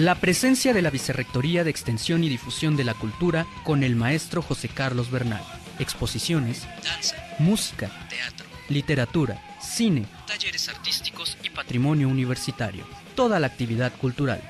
[0.00, 4.40] La presencia de la Vicerrectoría de Extensión y Difusión de la Cultura con el maestro
[4.40, 5.42] José Carlos Bernal.
[5.78, 12.86] Exposiciones, danza, música, teatro, literatura, cine, talleres artísticos y patrimonio universitario.
[13.14, 14.40] Toda la actividad cultural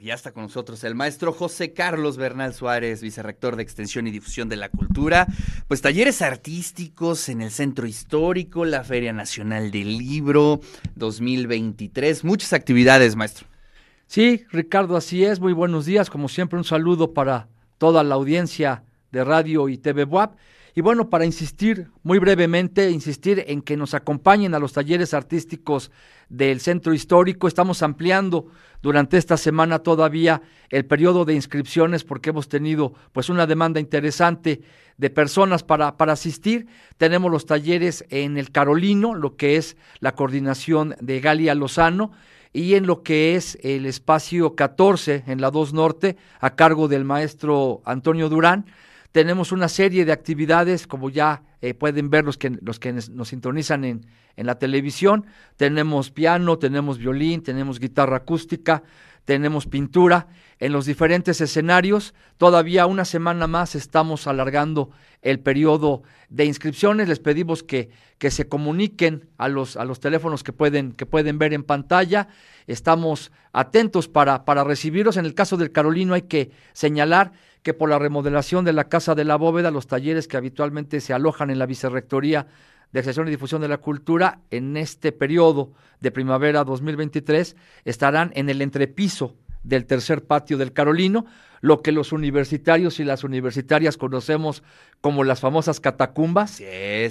[0.00, 4.10] porque ya está con nosotros el maestro José Carlos Bernal Suárez, vicerrector de Extensión y
[4.10, 5.26] Difusión de la Cultura.
[5.68, 10.60] Pues talleres artísticos en el Centro Histórico, la Feria Nacional del Libro
[10.94, 13.46] 2023, muchas actividades, maestro.
[14.06, 15.38] Sí, Ricardo, así es.
[15.38, 16.08] Muy buenos días.
[16.08, 20.34] Como siempre, un saludo para toda la audiencia de radio y TV WAP.
[20.80, 25.90] Y bueno, para insistir muy brevemente, insistir en que nos acompañen a los talleres artísticos
[26.30, 27.46] del centro histórico.
[27.46, 28.46] Estamos ampliando
[28.80, 34.62] durante esta semana todavía el periodo de inscripciones porque hemos tenido pues una demanda interesante
[34.96, 36.66] de personas para, para asistir.
[36.96, 42.10] Tenemos los talleres en el Carolino, lo que es la coordinación de Galia Lozano,
[42.54, 47.04] y en lo que es el espacio 14 en la 2 Norte, a cargo del
[47.04, 48.64] maestro Antonio Durán.
[49.12, 53.28] Tenemos una serie de actividades, como ya eh, pueden ver los que, los que nos
[53.28, 55.26] sintonizan en, en la televisión.
[55.56, 58.82] Tenemos piano, tenemos violín, tenemos guitarra acústica,
[59.24, 62.14] tenemos pintura en los diferentes escenarios.
[62.36, 64.90] Todavía una semana más estamos alargando
[65.22, 67.08] el periodo de inscripciones.
[67.08, 71.38] Les pedimos que, que se comuniquen a los, a los teléfonos que pueden, que pueden
[71.38, 72.28] ver en pantalla.
[72.66, 75.16] Estamos atentos para, para recibirlos.
[75.16, 79.14] En el caso del Carolino hay que señalar que por la remodelación de la Casa
[79.14, 82.46] de la Bóveda, los talleres que habitualmente se alojan en la Vicerrectoría
[82.92, 88.48] de Accesión y Difusión de la Cultura en este periodo de primavera 2023 estarán en
[88.48, 91.26] el entrepiso del tercer patio del Carolino,
[91.60, 94.62] lo que los universitarios y las universitarias conocemos
[95.00, 96.52] como las famosas catacumbas.
[96.52, 96.64] Sí,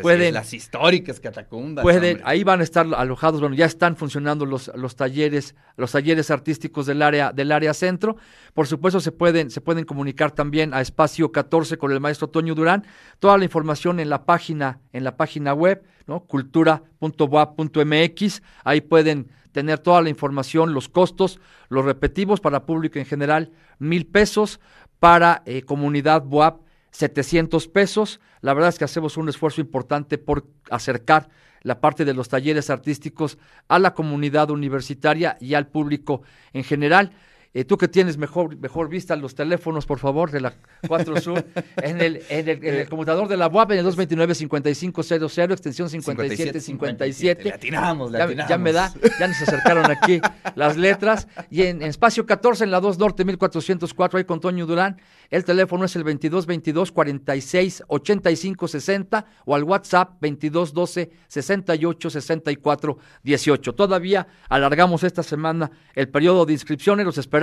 [0.00, 1.82] pueden, las históricas catacumbas.
[1.82, 6.32] Pueden, ahí van a estar alojados, bueno, ya están funcionando los, los talleres, los talleres
[6.32, 8.16] artísticos del área, del área centro.
[8.52, 12.56] Por supuesto, se pueden, se pueden comunicar también a espacio 14 con el maestro Toño
[12.56, 12.84] Durán.
[13.20, 16.24] Toda la información en la página, en la página web, ¿no?
[16.24, 23.52] cultura.boa.mx, ahí pueden tener toda la información, los costos, los repetimos para público en general,
[23.78, 24.60] mil pesos,
[24.98, 28.20] para eh, comunidad BOAP, 700 pesos.
[28.40, 31.28] La verdad es que hacemos un esfuerzo importante por acercar
[31.62, 37.12] la parte de los talleres artísticos a la comunidad universitaria y al público en general.
[37.54, 40.54] Eh, tú que tienes mejor, mejor vista los teléfonos, por favor, de la
[40.88, 41.44] 4 Sur,
[41.82, 47.44] en el, en el, en el computador de la UAP, en el 229-5500, extensión 5757.
[47.44, 48.90] Le atinamos, le ya, ya, me da,
[49.20, 50.18] ya nos acercaron aquí
[50.54, 51.28] las letras.
[51.50, 54.96] Y en, espacio 14, en la 2 Norte 1404, ahí con Toño Durán,
[55.28, 63.74] el teléfono es el 2222 46 85 60 o al WhatsApp 2212 68 64 18.
[63.74, 67.41] Todavía alargamos esta semana el periodo de inscripciones, los esperamos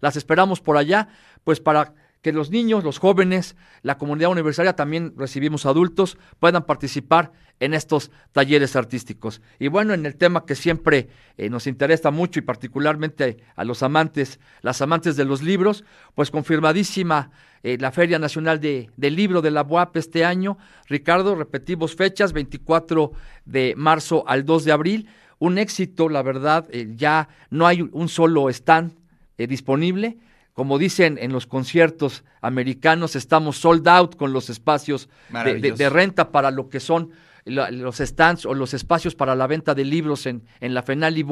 [0.00, 1.08] las esperamos por allá,
[1.44, 1.94] pues para
[2.26, 7.30] que los niños, los jóvenes, la comunidad universitaria, también recibimos adultos, puedan participar
[7.60, 9.40] en estos talleres artísticos.
[9.60, 13.84] Y bueno, en el tema que siempre eh, nos interesa mucho y particularmente a los
[13.84, 15.84] amantes, las amantes de los libros,
[16.16, 17.30] pues confirmadísima
[17.62, 20.58] eh, la Feria Nacional de, del Libro de la UAP este año.
[20.88, 23.12] Ricardo, repetimos fechas, 24
[23.44, 25.08] de marzo al 2 de abril.
[25.38, 29.05] Un éxito, la verdad, eh, ya no hay un solo stand
[29.38, 30.18] eh, disponible.
[30.52, 36.50] Como dicen en los conciertos americanos, estamos sold out con los espacios de, renta para
[36.50, 37.10] lo que son
[37.44, 41.24] los stands o los espacios para la venta de libros en, en la FENAL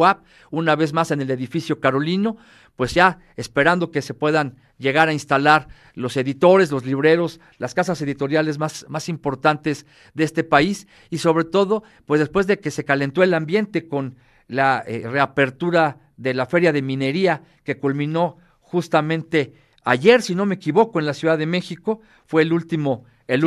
[0.50, 2.36] una vez más en el edificio Carolino,
[2.76, 8.00] pues ya esperando que se puedan llegar a instalar los editores, los libreros, las casas
[8.02, 10.86] editoriales más, más importantes de este país.
[11.10, 14.16] Y sobre todo, pues después de que se calentó el ambiente con
[14.46, 19.54] la eh, reapertura de la Feria de Minería que culminó justamente
[19.84, 23.42] ayer, si no me equivoco, en la Ciudad de México, fue el último el,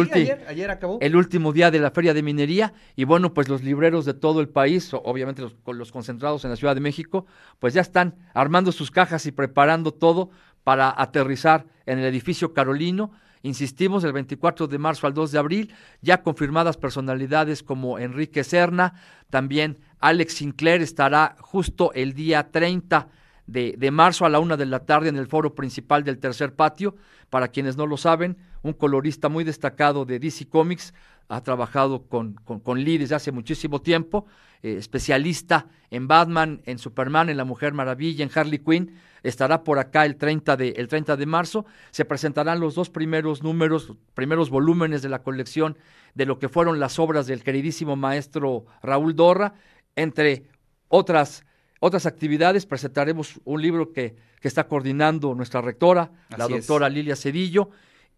[1.02, 2.74] el último día de la Feria de Minería.
[2.96, 6.56] Y bueno, pues los libreros de todo el país, obviamente los, los concentrados en la
[6.56, 7.28] Ciudad de México,
[7.60, 10.32] pues ya están armando sus cajas y preparando todo
[10.64, 13.12] para aterrizar en el edificio Carolino.
[13.44, 18.94] Insistimos, el 24 de marzo al 2 de abril, ya confirmadas personalidades como Enrique Serna,
[19.30, 23.08] también Alex Sinclair estará justo el día 30
[23.46, 26.54] de, de, marzo a la una de la tarde en el foro principal del tercer
[26.54, 26.96] patio.
[27.30, 30.94] Para quienes no lo saben, un colorista muy destacado de DC Comics,
[31.30, 34.26] ha trabajado con, con, Lee desde hace muchísimo tiempo,
[34.64, 38.94] eh, especialista en Batman, en Superman, en La Mujer Maravilla, en Harley Quinn,
[39.24, 41.66] estará por acá el 30 de, el 30 de marzo.
[41.92, 45.78] Se presentarán los dos primeros números, primeros volúmenes de la colección
[46.16, 49.54] de lo que fueron las obras del queridísimo maestro Raúl Dorra
[49.96, 50.46] entre
[50.88, 51.44] otras
[51.80, 56.50] otras actividades, presentaremos un libro que, que está coordinando nuestra rectora, la es.
[56.50, 57.70] doctora Lilia Cedillo.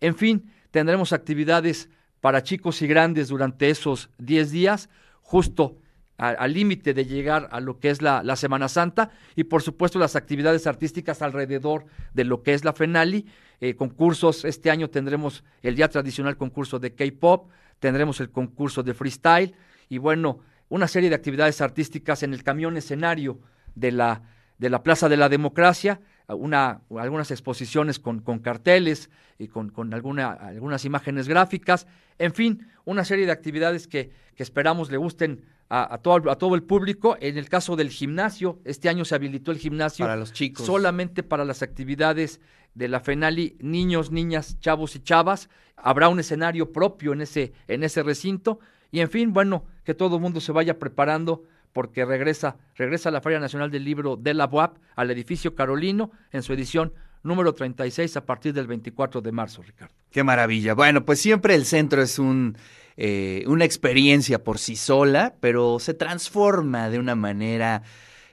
[0.02, 1.90] En fin, tendremos actividades
[2.22, 4.90] para chicos y grandes durante esos 10 días,
[5.22, 5.78] justo
[6.18, 10.00] al límite de llegar a lo que es la, la Semana Santa y por supuesto
[10.00, 13.26] las actividades artísticas alrededor de lo que es la FENALI,
[13.62, 17.50] eh, concursos, este año tendremos el ya tradicional concurso de K-Pop,
[17.80, 19.56] tendremos el concurso de freestyle
[19.88, 23.40] y bueno, una serie de actividades artísticas en el camión escenario
[23.76, 24.22] de la,
[24.58, 26.02] de la Plaza de la Democracia,
[26.36, 31.88] una, algunas exposiciones con, con carteles y con, con alguna, algunas imágenes gráficas,
[32.18, 36.38] en fin, una serie de actividades que, que esperamos le gusten a, a todo, a
[36.38, 37.18] todo el público.
[37.20, 40.66] En el caso del gimnasio, este año se habilitó el gimnasio Para los chicos.
[40.66, 42.42] solamente para las actividades
[42.74, 45.50] de la FENALI, niños, niñas, chavos y chavas.
[45.76, 48.60] Habrá un escenario propio en ese, en ese recinto.
[48.92, 51.44] Y en fin, bueno, que todo el mundo se vaya preparando
[51.74, 56.44] porque regresa, regresa la Feria Nacional del Libro de la UAP al edificio Carolino en
[56.44, 56.94] su edición
[57.24, 59.94] número 36 a partir del 24 de marzo, Ricardo.
[60.12, 60.74] Qué maravilla.
[60.74, 62.58] Bueno, pues siempre el centro es un,
[62.98, 67.84] eh, una experiencia por sí sola, pero se transforma de una manera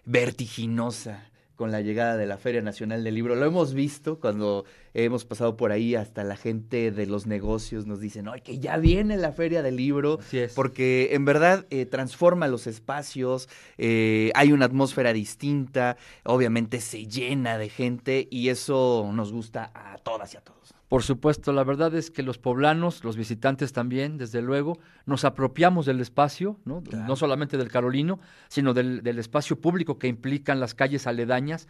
[0.04, 3.34] vertiginosa con la llegada de la Feria Nacional del Libro.
[3.34, 4.64] Lo hemos visto cuando
[4.94, 8.76] hemos pasado por ahí, hasta la gente de los negocios nos dicen, ¡ay, que ya
[8.76, 10.18] viene la Feria del Libro!
[10.20, 10.52] Así es.
[10.52, 13.48] Porque en verdad eh, transforma los espacios,
[13.78, 19.98] eh, hay una atmósfera distinta, obviamente se llena de gente y eso nos gusta a
[19.98, 20.75] todas y a todos.
[20.88, 25.84] Por supuesto, la verdad es que los poblanos, los visitantes también, desde luego, nos apropiamos
[25.86, 27.06] del espacio, no, Claro.
[27.08, 31.66] no solamente del Carolino, sino del, del espacio público que implican las calles aledañas,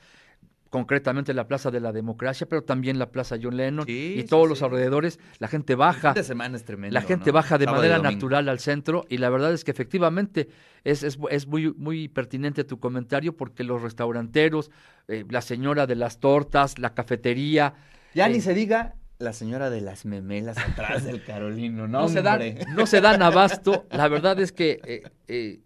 [0.68, 4.26] concretamente la Plaza de la Democracia, pero también la Plaza John Lennon Sí, y sí,
[4.28, 4.64] todos los sí.
[4.64, 5.18] alrededores.
[5.38, 6.92] La gente baja, de semana es tremendo.
[6.92, 7.34] la gente ¿no?
[7.34, 10.48] baja de Sábado manera natural al centro y la verdad es que efectivamente
[10.84, 14.70] es, es, es muy, muy pertinente tu comentario porque los restauranteros,
[15.08, 17.74] eh, la señora de las tortas, la cafetería,
[18.14, 22.02] Ya eh, ni se diga la señora de las memelas atrás del Carolino, ¿no?
[22.02, 22.40] no se dan,
[22.74, 23.86] no se dan abasto.
[23.90, 25.60] La verdad es que eh, eh,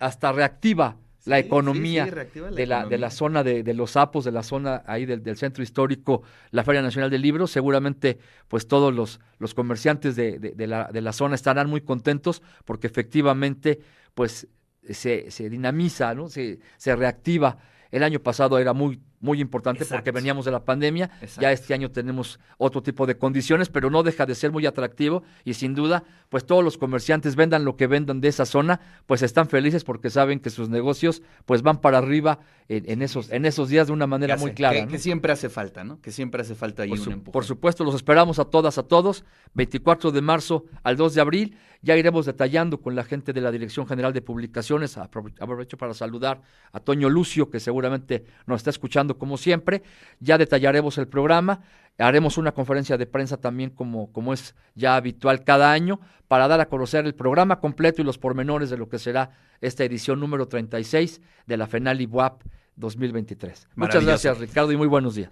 [0.00, 0.96] hasta reactiva
[1.26, 3.92] la Sí, economía sí, sí, reactiva la de, la, de la zona de, de los
[3.92, 7.46] sapos, de la zona ahí del, del centro histórico, la Feria Nacional del Libro.
[7.46, 11.82] Seguramente, pues todos los, los comerciantes de, de- de la, de la zona estarán muy
[11.82, 13.80] contentos porque efectivamente,
[14.14, 14.48] pues
[14.88, 16.28] se, se dinamiza, ¿no?
[16.28, 17.58] Se, se reactiva.
[17.90, 21.10] El año pasado era muy, muy importante porque veníamos de la pandemia.
[21.20, 21.42] Exacto.
[21.42, 25.22] Ya este año tenemos otro tipo de condiciones, pero no deja de ser muy atractivo
[25.44, 29.20] y sin duda, pues todos los comerciantes vendan lo que vendan de esa zona, pues
[29.22, 32.38] están felices porque saben que sus negocios pues van para arriba
[32.68, 34.76] en, en esos, en esos días de una manera muy clara.
[34.76, 34.88] Que, ¿no?
[34.88, 36.00] que siempre hace falta, ¿no?
[36.00, 37.32] Que siempre hace falta ahí Por, un su- empujón.
[37.32, 39.24] por supuesto, los esperamos a todas, a todos,
[39.54, 41.56] 24 de marzo al 2 de abril.
[41.82, 44.98] Ya iremos detallando con la gente de la Dirección General de Publicaciones.
[44.98, 49.82] Aprove- Aprovecho para saludar a Toño Lucio, que seguramente nos está escuchando como siempre.
[50.20, 51.62] Ya detallaremos el programa.
[51.98, 56.60] Haremos una conferencia de prensa también, como, como es ya habitual cada año, para dar
[56.60, 59.30] a conocer el programa completo y los pormenores de lo que será
[59.60, 62.42] esta edición número 36 de la FENALI WAP
[62.76, 63.68] 2023.
[63.74, 65.28] Muchas gracias, Ricardo, y muy buenos días.